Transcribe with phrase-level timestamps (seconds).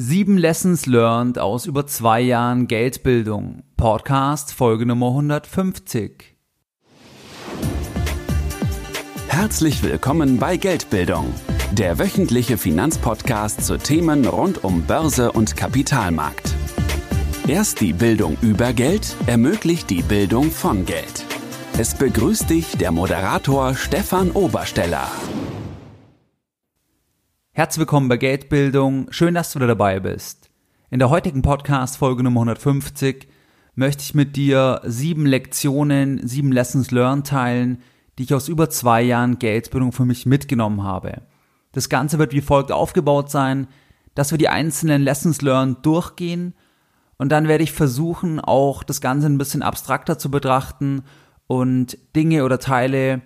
[0.00, 3.64] Sieben Lessons learned aus über zwei Jahren Geldbildung.
[3.76, 6.36] Podcast Folge Nummer 150.
[9.26, 11.34] Herzlich willkommen bei Geldbildung,
[11.72, 16.54] der wöchentliche Finanzpodcast zu Themen rund um Börse und Kapitalmarkt.
[17.48, 21.24] Erst die Bildung über Geld ermöglicht die Bildung von Geld.
[21.76, 25.08] Es begrüßt dich der Moderator Stefan Obersteller.
[27.58, 29.08] Herzlich willkommen bei Geldbildung.
[29.10, 30.48] Schön, dass du wieder dabei bist.
[30.90, 33.26] In der heutigen Podcast Folge Nummer 150
[33.74, 37.82] möchte ich mit dir sieben Lektionen, sieben Lessons learned teilen,
[38.16, 41.22] die ich aus über zwei Jahren Geldbildung für mich mitgenommen habe.
[41.72, 43.66] Das Ganze wird wie folgt aufgebaut sein,
[44.14, 46.54] dass wir die einzelnen Lessons learned durchgehen
[47.16, 51.02] und dann werde ich versuchen, auch das Ganze ein bisschen abstrakter zu betrachten
[51.48, 53.22] und Dinge oder Teile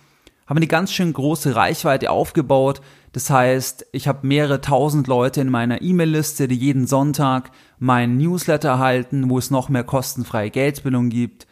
[0.48, 2.80] habe eine ganz schön große Reichweite aufgebaut.
[3.12, 8.70] Das heißt, ich habe mehrere tausend Leute in meiner E-Mail-Liste, die jeden Sonntag meinen Newsletter
[8.70, 11.46] erhalten, wo es noch mehr kostenfreie Geldbildung gibt.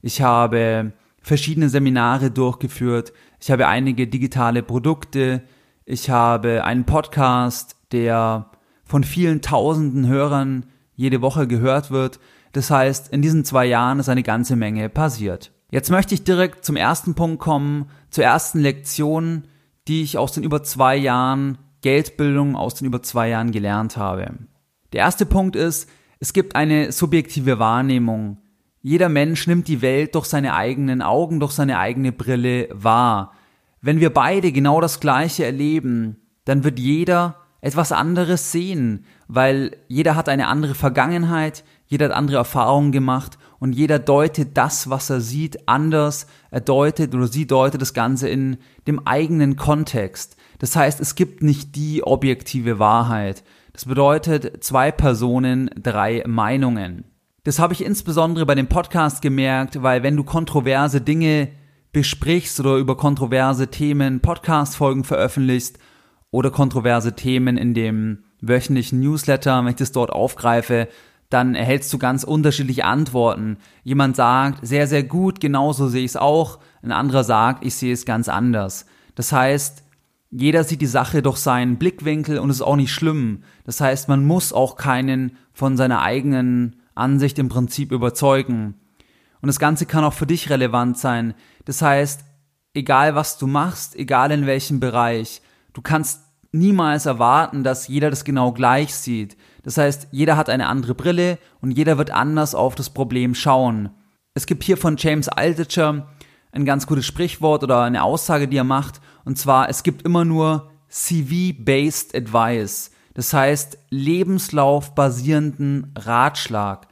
[0.00, 3.12] Ich habe verschiedene Seminare durchgeführt.
[3.38, 5.42] Ich habe einige digitale Produkte.
[5.84, 8.50] Ich habe einen Podcast, der
[8.84, 10.64] von vielen tausenden Hörern
[10.96, 12.18] jede Woche gehört wird.
[12.52, 15.52] Das heißt, in diesen zwei Jahren ist eine ganze Menge passiert.
[15.70, 19.44] Jetzt möchte ich direkt zum ersten Punkt kommen, zur ersten Lektion,
[19.86, 24.34] die ich aus den über zwei Jahren Geldbildung, aus den über zwei Jahren gelernt habe.
[24.92, 25.88] Der erste Punkt ist,
[26.20, 28.38] es gibt eine subjektive Wahrnehmung.
[28.80, 33.32] Jeder Mensch nimmt die Welt durch seine eigenen Augen, durch seine eigene Brille wahr.
[33.80, 40.16] Wenn wir beide genau das Gleiche erleben, dann wird jeder etwas anderes sehen, weil jeder
[40.16, 45.20] hat eine andere Vergangenheit, jeder hat andere Erfahrungen gemacht und jeder deutet das, was er
[45.20, 46.26] sieht, anders.
[46.50, 50.36] Er deutet oder sie deutet das Ganze in dem eigenen Kontext.
[50.58, 53.42] Das heißt, es gibt nicht die objektive Wahrheit.
[53.72, 57.04] Das bedeutet zwei Personen, drei Meinungen.
[57.44, 61.48] Das habe ich insbesondere bei dem Podcast gemerkt, weil wenn du kontroverse Dinge
[61.92, 65.78] besprichst oder über kontroverse Themen Podcast-Folgen veröffentlichst
[66.30, 70.88] oder kontroverse Themen in dem wöchentlichen Newsletter, wenn ich das dort aufgreife,
[71.30, 73.58] dann erhältst du ganz unterschiedliche Antworten.
[73.84, 76.58] Jemand sagt, sehr, sehr gut, genauso sehe ich es auch.
[76.82, 78.86] Ein anderer sagt, ich sehe es ganz anders.
[79.14, 79.82] Das heißt,
[80.30, 83.42] jeder sieht die Sache durch seinen Blickwinkel und ist auch nicht schlimm.
[83.64, 88.74] Das heißt, man muss auch keinen von seiner eigenen Ansicht im Prinzip überzeugen.
[89.40, 91.34] Und das Ganze kann auch für dich relevant sein.
[91.64, 92.24] Das heißt,
[92.74, 96.22] egal was du machst, egal in welchem Bereich, du kannst
[96.52, 99.36] niemals erwarten, dass jeder das genau gleich sieht.
[99.68, 103.90] Das heißt, jeder hat eine andere Brille und jeder wird anders auf das Problem schauen.
[104.32, 106.08] Es gibt hier von James Altucher
[106.52, 110.24] ein ganz gutes Sprichwort oder eine Aussage, die er macht, und zwar, es gibt immer
[110.24, 112.92] nur CV-based Advice.
[113.12, 116.88] Das heißt, lebenslaufbasierenden Ratschlag.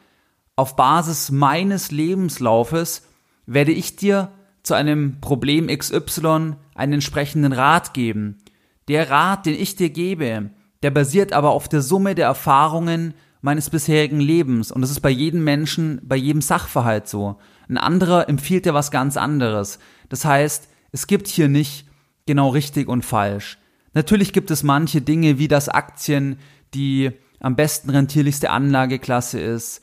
[0.54, 3.08] Auf Basis meines Lebenslaufes
[3.46, 4.32] werde ich dir
[4.62, 8.36] zu einem Problem XY einen entsprechenden Rat geben.
[8.88, 10.50] Der Rat, den ich dir gebe,
[10.82, 14.72] der basiert aber auf der Summe der Erfahrungen meines bisherigen Lebens.
[14.72, 17.36] Und das ist bei jedem Menschen, bei jedem Sachverhalt so.
[17.68, 19.78] Ein anderer empfiehlt dir was ganz anderes.
[20.08, 21.86] Das heißt, es gibt hier nicht
[22.26, 23.58] genau richtig und falsch.
[23.94, 26.38] Natürlich gibt es manche Dinge, wie das Aktien
[26.74, 29.82] die am besten rentierlichste Anlageklasse ist,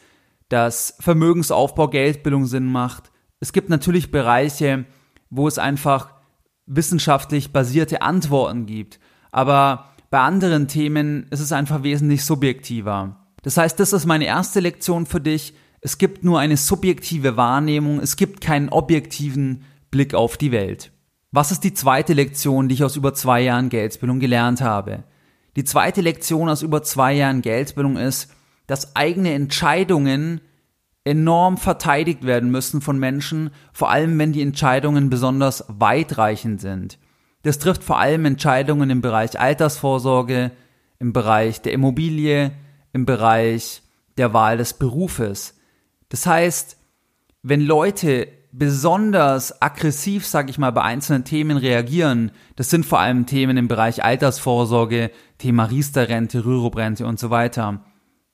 [0.49, 3.11] dass Vermögensaufbau Geldbildung Sinn macht.
[3.39, 4.85] Es gibt natürlich Bereiche,
[5.29, 6.13] wo es einfach
[6.65, 8.99] wissenschaftlich basierte Antworten gibt.
[9.31, 13.15] Aber bei anderen Themen ist es einfach wesentlich subjektiver.
[13.41, 15.55] Das heißt, das ist meine erste Lektion für dich.
[15.81, 20.91] Es gibt nur eine subjektive Wahrnehmung, es gibt keinen objektiven Blick auf die Welt.
[21.31, 25.03] Was ist die zweite Lektion, die ich aus über zwei Jahren Geldbildung gelernt habe?
[25.55, 28.35] Die zweite Lektion aus über zwei Jahren Geldbildung ist,
[28.67, 30.41] dass eigene Entscheidungen
[31.05, 36.99] enorm verteidigt werden müssen von Menschen, vor allem wenn die Entscheidungen besonders weitreichend sind.
[37.43, 40.51] Das trifft vor allem Entscheidungen im Bereich Altersvorsorge,
[40.99, 42.51] im Bereich der Immobilie,
[42.93, 43.83] im Bereich
[44.17, 45.59] der Wahl des Berufes.
[46.09, 46.77] Das heißt,
[47.41, 53.25] wenn Leute besonders aggressiv, sage ich mal, bei einzelnen Themen reagieren, das sind vor allem
[53.25, 57.83] Themen im Bereich Altersvorsorge, Thema Riester-Rente, Rürup-Rente und so weiter,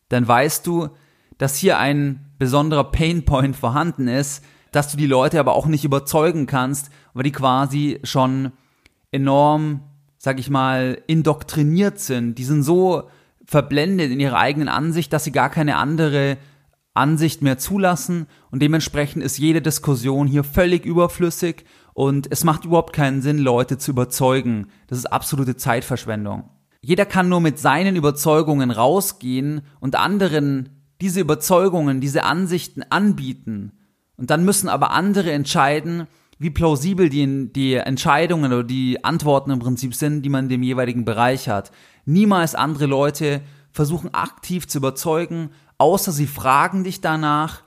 [0.09, 0.89] dann weißt du,
[1.37, 6.45] dass hier ein besonderer Painpoint vorhanden ist, dass du die Leute aber auch nicht überzeugen
[6.45, 8.51] kannst, weil die quasi schon
[9.11, 9.81] enorm,
[10.17, 12.35] sag ich mal, indoktriniert sind.
[12.35, 13.09] Die sind so
[13.45, 16.37] verblendet in ihrer eigenen Ansicht, dass sie gar keine andere
[16.93, 22.93] Ansicht mehr zulassen und dementsprechend ist jede Diskussion hier völlig überflüssig und es macht überhaupt
[22.93, 24.67] keinen Sinn, Leute zu überzeugen.
[24.87, 26.49] Das ist absolute Zeitverschwendung.
[26.81, 30.69] Jeder kann nur mit seinen Überzeugungen rausgehen und anderen
[31.01, 33.71] diese Überzeugungen, diese Ansichten anbieten.
[34.17, 36.07] Und dann müssen aber andere entscheiden,
[36.39, 40.63] wie plausibel die, die Entscheidungen oder die Antworten im Prinzip sind, die man in dem
[40.63, 41.71] jeweiligen Bereich hat.
[42.05, 43.41] Niemals andere Leute
[43.71, 47.61] versuchen aktiv zu überzeugen, außer sie fragen dich danach,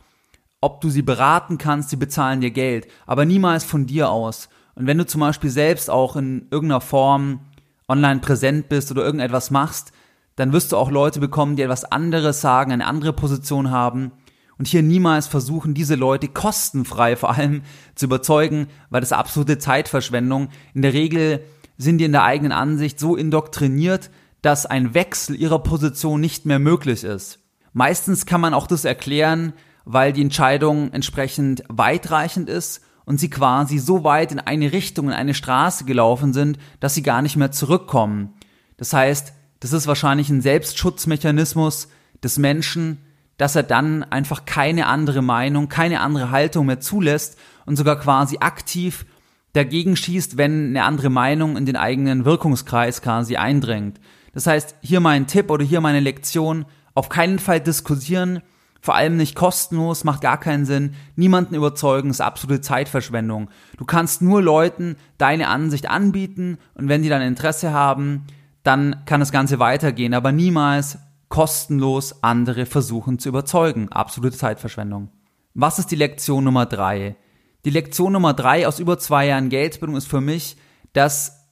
[0.63, 4.49] ob du sie beraten kannst, sie bezahlen dir Geld, aber niemals von dir aus.
[4.75, 7.41] Und wenn du zum Beispiel selbst auch in irgendeiner Form
[7.89, 9.93] online präsent bist oder irgendetwas machst,
[10.37, 14.13] dann wirst du auch Leute bekommen, die etwas anderes sagen, eine andere Position haben
[14.63, 17.63] und hier niemals versuchen, diese Leute kostenfrei vor allem
[17.97, 20.51] zu überzeugen, weil das absolute Zeitverschwendung.
[20.73, 21.45] In der Regel
[21.79, 24.09] sind die in der eigenen Ansicht so indoktriniert,
[24.41, 27.41] dass ein Wechsel ihrer Position nicht mehr möglich ist.
[27.73, 29.53] Meistens kann man auch das erklären,
[29.85, 35.15] weil die Entscheidung entsprechend weitreichend ist und sie quasi so weit in eine Richtung, in
[35.15, 38.35] eine Straße gelaufen sind, dass sie gar nicht mehr zurückkommen.
[38.77, 41.89] Das heißt, das ist wahrscheinlich ein Selbstschutzmechanismus
[42.23, 42.99] des Menschen,
[43.37, 48.39] dass er dann einfach keine andere Meinung, keine andere Haltung mehr zulässt und sogar quasi
[48.41, 49.07] aktiv
[49.53, 54.01] dagegen schießt, wenn eine andere Meinung in den eigenen Wirkungskreis quasi eindringt.
[54.33, 56.65] Das heißt, hier mein Tipp oder hier meine Lektion,
[56.95, 58.43] auf keinen Fall diskutieren,
[58.81, 60.95] vor allem nicht kostenlos, macht gar keinen Sinn.
[61.15, 63.49] Niemanden überzeugen ist absolute Zeitverschwendung.
[63.77, 68.25] Du kannst nur Leuten deine Ansicht anbieten und wenn die dann Interesse haben,
[68.65, 70.99] dann kann das Ganze weitergehen, aber niemals
[71.33, 73.89] kostenlos andere versuchen zu überzeugen.
[73.89, 75.09] Absolute Zeitverschwendung.
[75.55, 77.17] Was ist die Lektion Nummer drei?
[77.65, 80.59] Die Lektion Nummer drei aus über zwei Jahren Geldbildung ist für mich,
[80.93, 81.49] dass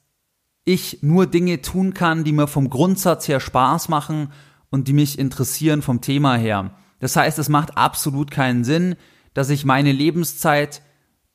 [0.67, 4.33] ich nur Dinge tun kann, die mir vom Grundsatz her Spaß machen
[4.69, 6.75] und die mich interessieren vom Thema her.
[6.99, 8.97] Das heißt, es macht absolut keinen Sinn,
[9.33, 10.83] dass ich meine Lebenszeit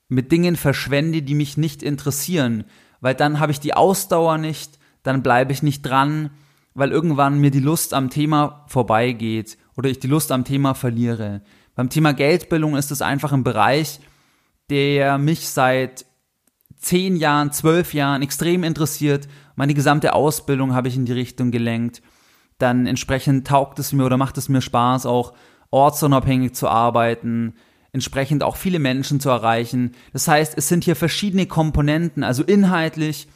[0.07, 2.65] mit Dingen verschwende, die mich nicht interessieren,
[3.01, 6.29] weil dann habe ich die Ausdauer nicht, dann bleibe ich nicht dran,
[6.75, 11.41] weil irgendwann mir die Lust am Thema vorbeigeht oder ich die Lust am Thema verliere.
[11.73, 13.99] Beim Thema Geldbildung ist es einfach ein Bereich,
[14.69, 16.05] der mich seit
[16.77, 19.27] zehn Jahren, zwölf Jahren extrem interessiert.
[19.55, 22.03] Meine gesamte Ausbildung habe ich in die Richtung gelenkt
[22.57, 25.33] dann entsprechend taugt es mir oder macht es mir Spaß, auch
[25.71, 27.55] ortsunabhängig zu arbeiten,
[27.91, 29.91] entsprechend auch viele Menschen zu erreichen.
[30.13, 33.27] Das heißt, es sind hier verschiedene Komponenten, also inhaltlich,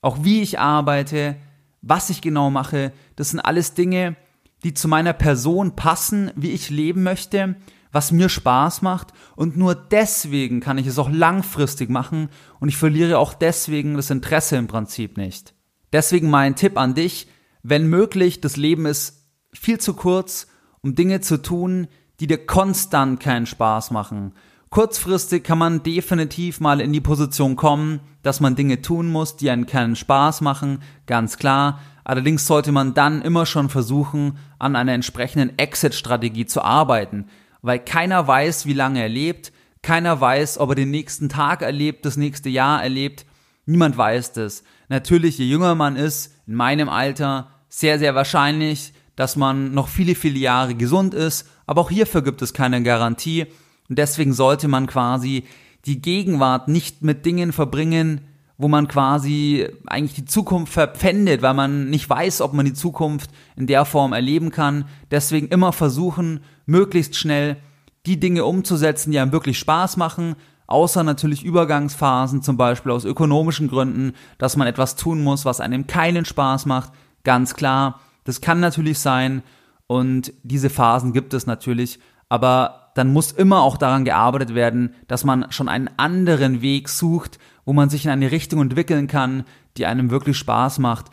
[0.00, 1.36] auch wie ich arbeite,
[1.82, 4.16] was ich genau mache, das sind alles Dinge,
[4.64, 7.56] die zu meiner Person passen, wie ich leben möchte,
[7.92, 12.28] was mir Spaß macht und nur deswegen kann ich es auch langfristig machen
[12.60, 15.54] und ich verliere auch deswegen das Interesse im Prinzip nicht.
[15.92, 17.28] Deswegen mein Tipp an dich,
[17.62, 20.48] wenn möglich, das Leben ist viel zu kurz,
[20.82, 21.88] um Dinge zu tun,
[22.20, 24.34] die dir konstant keinen Spaß machen.
[24.70, 29.48] Kurzfristig kann man definitiv mal in die Position kommen, dass man Dinge tun muss, die
[29.48, 31.80] einen keinen Spaß machen, ganz klar.
[32.04, 37.26] Allerdings sollte man dann immer schon versuchen, an einer entsprechenden Exit-Strategie zu arbeiten,
[37.62, 42.04] weil keiner weiß, wie lange er lebt, keiner weiß, ob er den nächsten Tag erlebt,
[42.04, 43.24] das nächste Jahr erlebt,
[43.64, 44.64] niemand weiß das.
[44.90, 50.14] Natürlich, je jünger man ist, in meinem Alter, sehr, sehr wahrscheinlich, dass man noch viele,
[50.14, 53.46] viele Jahre gesund ist, aber auch hierfür gibt es keine Garantie
[53.88, 55.44] und deswegen sollte man quasi
[55.84, 58.20] die Gegenwart nicht mit Dingen verbringen,
[58.58, 63.30] wo man quasi eigentlich die Zukunft verpfändet, weil man nicht weiß, ob man die Zukunft
[63.56, 64.86] in der Form erleben kann.
[65.12, 67.56] Deswegen immer versuchen, möglichst schnell
[68.04, 70.34] die Dinge umzusetzen, die einem wirklich Spaß machen,
[70.66, 75.86] außer natürlich Übergangsphasen, zum Beispiel aus ökonomischen Gründen, dass man etwas tun muss, was einem
[75.86, 76.92] keinen Spaß macht,
[77.22, 78.00] ganz klar.
[78.24, 79.42] Das kann natürlich sein
[79.86, 85.24] und diese Phasen gibt es natürlich, aber dann muss immer auch daran gearbeitet werden, dass
[85.24, 89.44] man schon einen anderen Weg sucht, wo man sich in eine Richtung entwickeln kann,
[89.76, 91.06] die einem wirklich Spaß macht,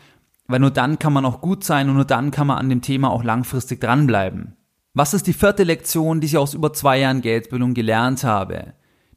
[0.48, 2.82] weil nur dann kann man auch gut sein und nur dann kann man an dem
[2.82, 4.56] Thema auch langfristig dranbleiben.
[4.94, 8.72] Was ist die vierte Lektion, die ich aus über zwei Jahren Geldbildung gelernt habe?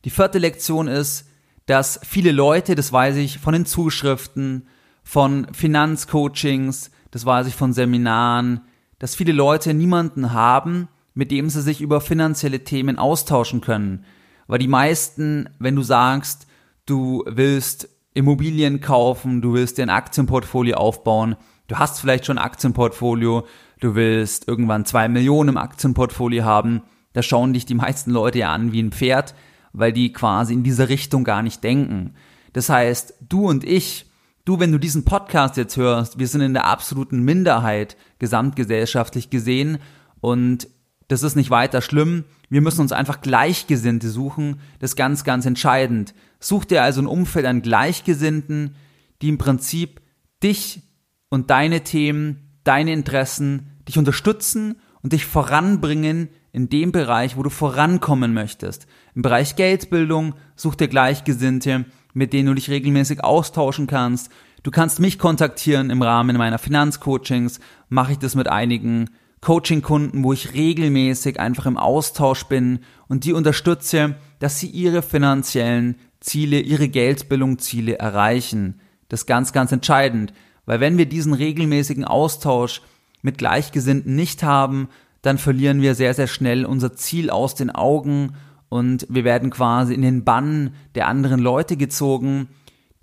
[0.05, 1.27] Die vierte Lektion ist,
[1.65, 4.67] dass viele Leute, das weiß ich von den Zuschriften,
[5.03, 8.61] von Finanzcoachings, das weiß ich von Seminaren,
[8.99, 10.87] dass viele Leute niemanden haben,
[11.19, 14.05] mit dem sie sich über finanzielle Themen austauschen können.
[14.47, 16.47] Weil die meisten, wenn du sagst,
[16.85, 21.35] du willst Immobilien kaufen, du willst dir ein Aktienportfolio aufbauen,
[21.67, 23.45] du hast vielleicht schon ein Aktienportfolio,
[23.81, 28.53] du willst irgendwann zwei Millionen im Aktienportfolio haben, da schauen dich die meisten Leute ja
[28.53, 29.35] an wie ein Pferd,
[29.73, 32.13] weil die quasi in diese Richtung gar nicht denken.
[32.53, 34.09] Das heißt, du und ich,
[34.45, 39.79] du, wenn du diesen Podcast jetzt hörst, wir sind in der absoluten Minderheit gesamtgesellschaftlich gesehen
[40.21, 40.69] und
[41.09, 42.23] das ist nicht weiter schlimm.
[42.49, 44.61] Wir müssen uns einfach Gleichgesinnte suchen.
[44.79, 46.13] Das ist ganz, ganz entscheidend.
[46.39, 48.75] Such dir also ein Umfeld an Gleichgesinnten,
[49.21, 50.01] die im Prinzip
[50.43, 50.83] dich
[51.29, 57.49] und deine Themen, deine Interessen, dich unterstützen und dich voranbringen in dem Bereich, wo du
[57.49, 58.85] vorankommen möchtest.
[59.15, 64.31] Im Bereich Geldbildung such dir Gleichgesinnte, mit denen du dich regelmäßig austauschen kannst.
[64.61, 69.09] Du kannst mich kontaktieren im Rahmen meiner Finanzcoachings, mache ich das mit einigen
[69.41, 75.95] Coaching-Kunden, wo ich regelmäßig einfach im Austausch bin und die unterstütze, dass sie ihre finanziellen
[76.19, 78.81] Ziele, ihre Geldbildungsziele erreichen.
[79.07, 80.33] Das ist ganz, ganz entscheidend,
[80.65, 82.81] weil wenn wir diesen regelmäßigen Austausch
[83.21, 84.89] mit Gleichgesinnten nicht haben,
[85.21, 88.35] dann verlieren wir sehr, sehr schnell unser Ziel aus den Augen
[88.69, 92.47] und wir werden quasi in den Bann der anderen Leute gezogen,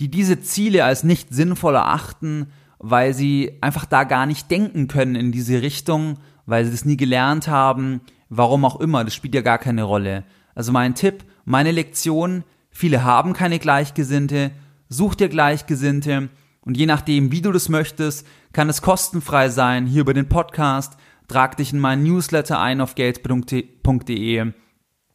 [0.00, 5.14] die diese Ziele als nicht sinnvoll erachten, weil sie einfach da gar nicht denken können
[5.14, 9.42] in diese Richtung, weil sie das nie gelernt haben, warum auch immer, das spielt ja
[9.42, 10.24] gar keine Rolle.
[10.54, 14.50] Also mein Tipp, meine Lektion, viele haben keine Gleichgesinnte,
[14.88, 16.28] such dir Gleichgesinnte
[16.60, 20.96] und je nachdem, wie du das möchtest, kann es kostenfrei sein, hier über den Podcast,
[21.28, 24.52] trag dich in meinen Newsletter ein auf geldbildung.de,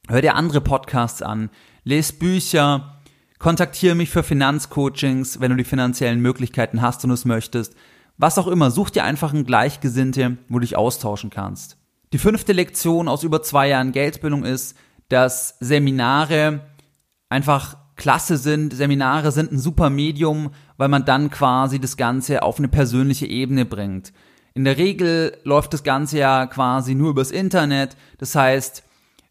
[0.07, 1.49] hör dir andere Podcasts an,
[1.83, 3.00] lese Bücher,
[3.41, 7.75] kontaktiere mich für Finanzcoachings, wenn du die finanziellen Möglichkeiten hast und es möchtest.
[8.17, 11.77] Was auch immer, such dir einfach einen Gleichgesinnte, wo du dich austauschen kannst.
[12.13, 14.77] Die fünfte Lektion aus über zwei Jahren Geldbildung ist,
[15.09, 16.61] dass Seminare
[17.29, 18.73] einfach klasse sind.
[18.73, 23.65] Seminare sind ein super Medium, weil man dann quasi das Ganze auf eine persönliche Ebene
[23.65, 24.13] bringt.
[24.53, 27.97] In der Regel läuft das Ganze ja quasi nur übers Internet.
[28.19, 28.83] Das heißt,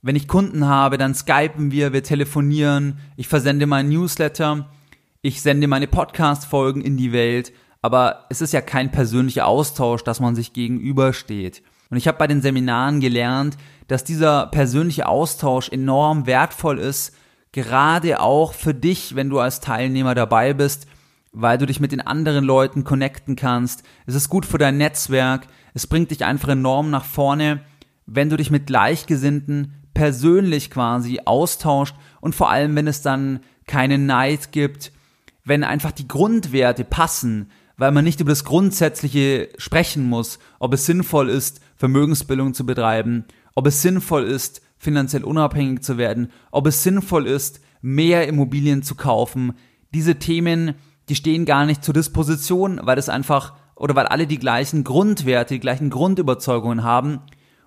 [0.03, 4.71] wenn ich Kunden habe, dann skypen wir, wir telefonieren, ich versende meinen Newsletter,
[5.23, 7.53] ich sende meine Podcast-Folgen in die Welt,
[7.83, 11.63] aber es ist ja kein persönlicher Austausch, dass man sich gegenübersteht.
[11.91, 13.57] Und ich habe bei den Seminaren gelernt,
[13.89, 17.15] dass dieser persönliche Austausch enorm wertvoll ist,
[17.53, 20.87] gerade auch für dich, wenn du als Teilnehmer dabei bist,
[21.33, 23.83] weil du dich mit den anderen Leuten connecten kannst.
[24.07, 27.63] Es ist gut für dein Netzwerk, es bringt dich einfach enorm nach vorne,
[28.07, 34.07] wenn du dich mit Gleichgesinnten persönlich quasi austauscht und vor allem, wenn es dann keinen
[34.07, 34.93] Neid gibt,
[35.45, 40.87] wenn einfach die Grundwerte passen, weil man nicht über das Grundsätzliche sprechen muss, ob es
[40.87, 46.83] sinnvoll ist, Vermögensbildung zu betreiben, ob es sinnvoll ist, finanziell unabhängig zu werden, ob es
[46.83, 49.55] sinnvoll ist, mehr Immobilien zu kaufen.
[49.95, 50.75] Diese Themen,
[51.09, 55.55] die stehen gar nicht zur Disposition, weil es einfach oder weil alle die gleichen Grundwerte,
[55.55, 57.21] die gleichen Grundüberzeugungen haben.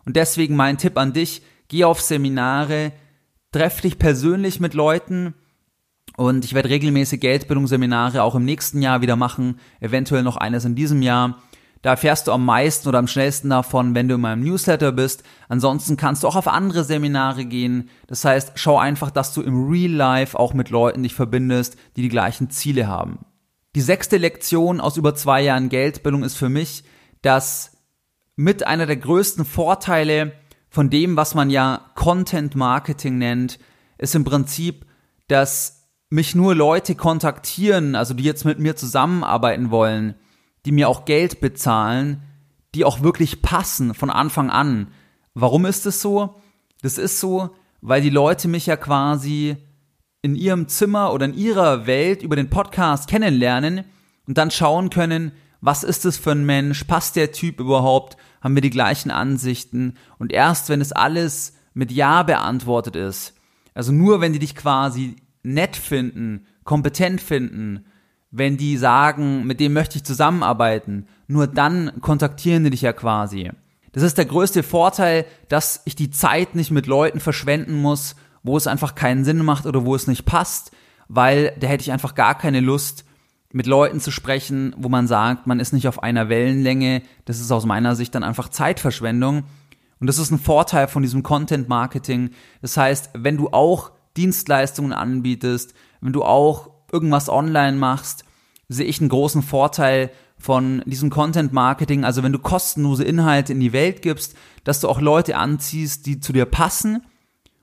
[0.06, 2.92] Und deswegen mein Tipp an dich, geh auf Seminare,
[3.52, 5.34] treff dich persönlich mit Leuten
[6.16, 10.76] und ich werde regelmäßig Geldbildungsseminare auch im nächsten Jahr wieder machen, eventuell noch eines in
[10.76, 11.42] diesem Jahr.
[11.82, 15.24] Da erfährst du am meisten oder am schnellsten davon, wenn du in meinem Newsletter bist.
[15.50, 17.90] Ansonsten kannst du auch auf andere Seminare gehen.
[18.08, 22.02] Das heißt, schau einfach, dass du im Real Life auch mit Leuten dich verbindest, die
[22.02, 23.26] die gleichen Ziele haben.
[23.76, 26.86] Die sechste Lektion aus über zwei Jahren Geldbildung ist für mich,
[27.22, 27.76] dass
[28.38, 30.32] mit einer der größten Vorteile
[30.74, 33.60] von dem, was man ja Content Marketing nennt,
[34.00, 34.88] ist im Prinzip,
[35.28, 40.16] dass mich nur Leute kontaktieren, also die jetzt mit mir zusammenarbeiten wollen,
[40.66, 42.24] die mir auch Geld bezahlen,
[42.74, 44.88] die auch wirklich passen von Anfang an.
[45.36, 46.42] Warum ist es so?
[46.82, 47.52] Das ist so,
[47.82, 49.58] weil die Leute mich ja quasi
[50.24, 53.84] in ihrem Zimmer oder in ihrer Welt über den Podcast kennenlernen
[54.26, 58.56] und dann schauen können, was ist es für ein Mensch, passt der Typ überhaupt, haben
[58.56, 63.34] wir die gleichen Ansichten und erst wenn es alles mit Ja beantwortet ist,
[63.74, 67.86] also nur wenn die dich quasi nett finden, kompetent finden,
[68.32, 73.52] wenn die sagen, mit dem möchte ich zusammenarbeiten, nur dann kontaktieren die dich ja quasi.
[73.92, 78.58] Das ist der größte Vorteil, dass ich die Zeit nicht mit Leuten verschwenden muss, wo
[78.58, 80.72] es einfach keinen Sinn macht oder wo es nicht passt,
[81.08, 83.06] weil da hätte ich einfach gar keine Lust,
[83.54, 87.52] mit Leuten zu sprechen, wo man sagt, man ist nicht auf einer Wellenlänge, das ist
[87.52, 89.44] aus meiner Sicht dann einfach Zeitverschwendung.
[90.00, 92.32] Und das ist ein Vorteil von diesem Content Marketing.
[92.62, 98.26] Das heißt, wenn du auch Dienstleistungen anbietest, wenn du auch irgendwas online machst,
[98.70, 102.04] sehe ich einen großen Vorteil von diesem Content Marketing.
[102.04, 106.20] Also wenn du kostenlose Inhalte in die Welt gibst, dass du auch Leute anziehst, die
[106.20, 107.04] zu dir passen.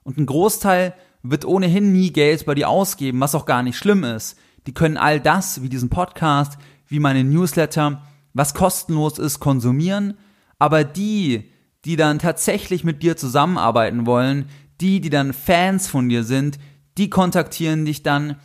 [0.04, 4.04] Und ein Großteil wird ohnehin nie Geld bei dir ausgeben, was auch gar nicht schlimm
[4.04, 4.38] ist.
[4.66, 8.02] Die können all das, wie diesen Podcast, wie meine Newsletter,
[8.34, 10.14] was kostenlos ist, konsumieren.
[10.58, 11.50] Aber die,
[11.84, 14.46] die dann tatsächlich mit dir zusammenarbeiten wollen,
[14.80, 16.58] die, die dann Fans von dir sind,
[16.98, 18.36] die kontaktieren dich dann,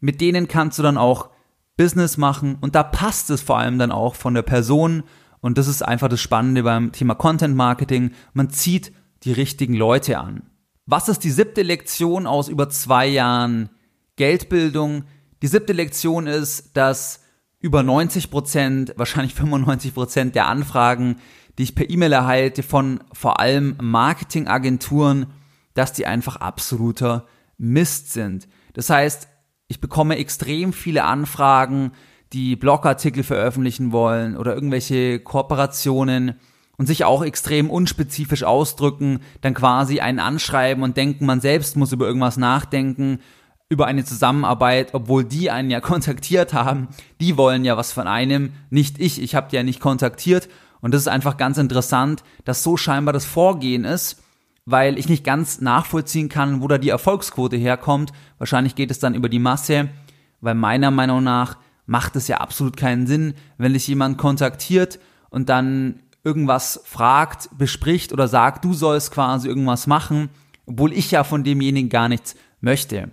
[0.00, 1.30] mit denen kannst du dann auch
[1.76, 5.02] Business machen und da passt es vor allem dann auch von der Person
[5.40, 8.10] und das ist einfach das Spannende beim Thema Content Marketing.
[8.34, 10.42] Man zieht die richtigen Leute an.
[10.86, 13.70] Was ist die siebte Lektion aus über zwei Jahren
[14.16, 15.04] Geldbildung?
[15.42, 17.20] Die siebte Lektion ist, dass
[17.60, 21.16] über 90 Prozent, wahrscheinlich 95 Prozent der Anfragen,
[21.58, 25.26] die ich per E-Mail erhalte von vor allem Marketingagenturen,
[25.74, 27.26] dass die einfach absoluter
[27.58, 28.48] Mist sind.
[28.72, 29.28] Das heißt,
[29.68, 31.92] ich bekomme extrem viele Anfragen,
[32.32, 36.38] die Blogartikel veröffentlichen wollen oder irgendwelche Kooperationen
[36.76, 41.92] und sich auch extrem unspezifisch ausdrücken, dann quasi einen anschreiben und denken, man selbst muss
[41.92, 43.18] über irgendwas nachdenken,
[43.70, 46.88] über eine Zusammenarbeit, obwohl die einen ja kontaktiert haben.
[47.20, 49.22] Die wollen ja was von einem, nicht ich.
[49.22, 50.50] Ich habe die ja nicht kontaktiert.
[50.82, 54.22] Und das ist einfach ganz interessant, dass so scheinbar das Vorgehen ist
[54.66, 58.12] weil ich nicht ganz nachvollziehen kann, wo da die Erfolgsquote herkommt.
[58.38, 59.88] Wahrscheinlich geht es dann über die Masse,
[60.40, 65.00] weil meiner Meinung nach macht es ja absolut keinen Sinn, wenn dich jemand kontaktiert
[65.30, 70.28] und dann irgendwas fragt, bespricht oder sagt, du sollst quasi irgendwas machen,
[70.66, 73.10] obwohl ich ja von demjenigen gar nichts möchte.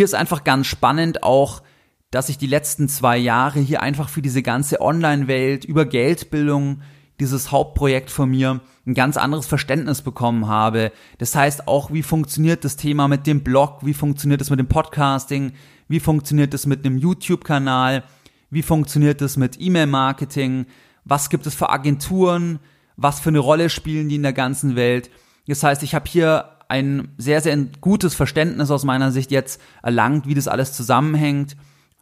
[0.00, 1.62] Hier ist einfach ganz spannend auch,
[2.10, 6.80] dass ich die letzten zwei Jahre hier einfach für diese ganze Online-Welt über Geldbildung,
[7.20, 10.90] dieses Hauptprojekt von mir ein ganz anderes Verständnis bekommen habe.
[11.18, 14.68] Das heißt auch, wie funktioniert das Thema mit dem Blog, wie funktioniert es mit dem
[14.68, 15.52] Podcasting,
[15.86, 18.02] wie funktioniert es mit einem YouTube-Kanal,
[18.48, 20.64] wie funktioniert es mit E-Mail-Marketing,
[21.04, 22.58] was gibt es für Agenturen,
[22.96, 25.10] was für eine Rolle spielen die in der ganzen Welt.
[25.46, 30.26] Das heißt, ich habe hier ein sehr, sehr gutes Verständnis aus meiner Sicht jetzt erlangt,
[30.28, 31.56] wie das alles zusammenhängt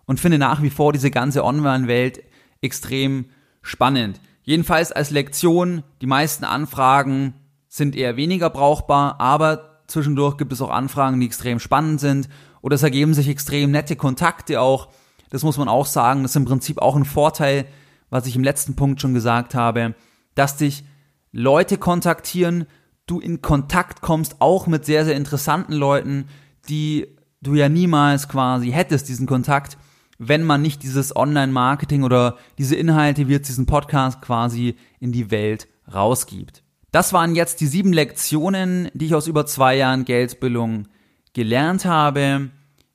[0.05, 2.23] und finde nach wie vor diese ganze Online-Welt
[2.61, 3.27] extrem
[3.63, 4.21] spannend.
[4.43, 7.35] Jedenfalls als Lektion, die meisten Anfragen
[7.69, 12.29] sind eher weniger brauchbar, aber zwischendurch gibt es auch Anfragen, die extrem spannend sind
[12.61, 14.89] oder es ergeben sich extrem nette Kontakte auch.
[15.31, 17.65] Das muss man auch sagen, das ist im Prinzip auch ein Vorteil,
[18.11, 19.95] was ich im letzten Punkt schon gesagt habe,
[20.35, 20.85] dass dich
[21.33, 22.67] Leute kontaktieren,
[23.11, 26.27] du in Kontakt kommst, auch mit sehr, sehr interessanten Leuten,
[26.69, 27.07] die
[27.41, 29.79] du ja niemals quasi hättest, diesen Kontakt,
[30.19, 35.31] wenn man nicht dieses Online-Marketing oder diese Inhalte wie jetzt diesen Podcast quasi in die
[35.31, 36.63] Welt rausgibt.
[36.91, 40.89] Das waren jetzt die sieben Lektionen, die ich aus über zwei Jahren Geldbildung
[41.35, 42.51] gelernt habe.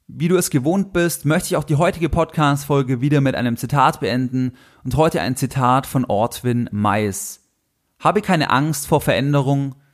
[0.07, 3.99] Wie du es gewohnt bist, möchte ich auch die heutige Podcast-Folge wieder mit einem Zitat
[3.99, 7.39] beenden und heute ein Zitat von Ortwin Mais.
[7.99, 9.75] Habe keine Angst vor Veränderung,